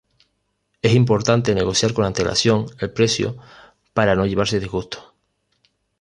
[0.81, 3.37] Es importante negociar con antelación el precio
[3.93, 5.03] para no llevarse disgustos.